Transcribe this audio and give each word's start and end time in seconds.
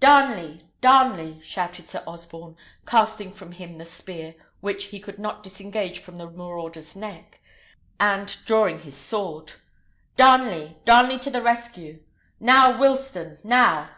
"Darnley! 0.00 0.66
Darnley!" 0.80 1.38
shouted 1.42 1.86
Sir 1.86 2.02
Osborne, 2.06 2.56
casting 2.86 3.30
from 3.30 3.52
him 3.52 3.76
the 3.76 3.84
spear, 3.84 4.34
which 4.62 4.84
he 4.84 4.98
could 4.98 5.18
not 5.18 5.42
disengage 5.42 5.98
from 5.98 6.16
the 6.16 6.30
marauder's 6.30 6.96
neck, 6.96 7.42
and 8.00 8.38
drawing 8.46 8.78
his 8.78 8.96
sword. 8.96 9.52
"Darnley! 10.16 10.78
Darnley 10.86 11.18
to 11.18 11.28
the 11.30 11.42
rescue! 11.42 12.00
Now, 12.40 12.78
Wilsten! 12.80 13.36
now!" 13.44 13.90